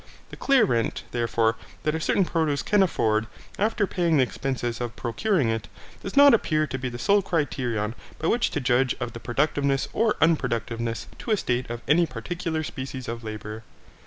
[0.31, 3.27] The clear rent, therefore, that a certain produce can afford,
[3.59, 5.67] after paying the expenses of procuring it,
[6.01, 9.87] does not appear to be the sole criterion, by which to judge of the productiveness
[9.93, 13.61] or unproductiveness to a state of any particular species of labour.